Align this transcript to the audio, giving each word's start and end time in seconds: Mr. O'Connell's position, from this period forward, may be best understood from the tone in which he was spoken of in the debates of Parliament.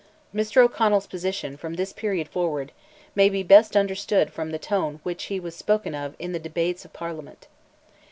Mr. 0.33 0.57
O'Connell's 0.63 1.05
position, 1.05 1.55
from 1.55 1.75
this 1.75 1.93
period 1.93 2.27
forward, 2.27 2.71
may 3.13 3.29
be 3.29 3.43
best 3.43 3.77
understood 3.77 4.33
from 4.33 4.49
the 4.49 4.57
tone 4.57 4.95
in 4.95 4.99
which 5.03 5.25
he 5.25 5.39
was 5.39 5.55
spoken 5.55 5.93
of 5.93 6.15
in 6.17 6.31
the 6.31 6.39
debates 6.39 6.83
of 6.83 6.91
Parliament. 6.91 7.45